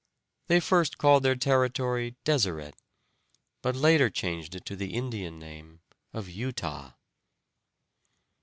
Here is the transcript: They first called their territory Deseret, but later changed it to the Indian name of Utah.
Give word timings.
They 0.47 0.59
first 0.59 0.97
called 0.97 1.21
their 1.21 1.35
territory 1.35 2.15
Deseret, 2.23 2.73
but 3.61 3.75
later 3.75 4.09
changed 4.09 4.55
it 4.55 4.65
to 4.65 4.75
the 4.75 4.95
Indian 4.95 5.37
name 5.37 5.81
of 6.11 6.27
Utah. 6.27 6.93